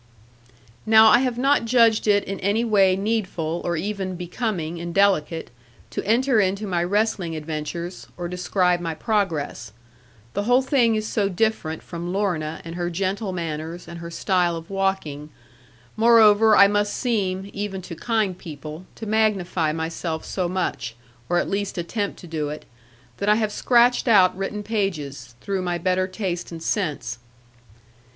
Now 0.83 1.09
I 1.09 1.19
have 1.19 1.37
not 1.37 1.65
judged 1.65 2.07
it 2.07 2.23
in 2.23 2.39
any 2.39 2.63
way 2.65 2.95
needful 2.95 3.61
or 3.63 3.77
even 3.77 4.15
becoming 4.15 4.81
and 4.81 4.95
delicate, 4.95 5.51
to 5.91 6.03
enter 6.07 6.39
into 6.39 6.65
my 6.65 6.83
wrestling 6.83 7.35
adventures, 7.35 8.07
or 8.17 8.27
describe 8.27 8.79
my 8.79 8.95
progress. 8.95 9.73
The 10.33 10.45
whole 10.45 10.63
thing 10.63 10.95
is 10.95 11.07
so 11.07 11.29
different 11.29 11.83
from 11.83 12.11
Lorna, 12.11 12.61
and 12.65 12.73
her 12.73 12.89
gentle 12.89 13.31
manners, 13.31 13.87
and 13.87 13.99
her 13.99 14.09
style 14.09 14.55
of 14.55 14.71
walking; 14.71 15.29
moreover 15.95 16.55
I 16.57 16.67
must 16.67 16.95
seem 16.95 17.51
(even 17.53 17.83
to 17.83 17.93
kind 17.95 18.35
people) 18.35 18.87
to 18.95 19.05
magnify 19.05 19.71
myself 19.71 20.25
so 20.25 20.49
much, 20.49 20.95
or 21.29 21.37
at 21.37 21.47
least 21.47 21.77
attempt 21.77 22.17
to 22.21 22.27
do 22.27 22.49
it, 22.49 22.65
that 23.17 23.29
I 23.29 23.35
have 23.35 23.51
scratched 23.51 24.07
out 24.07 24.35
written 24.35 24.63
pages, 24.63 25.35
through 25.41 25.61
my 25.61 25.77
better 25.77 26.07
taste 26.07 26.51
and 26.51 26.63
sense. 26.63 27.19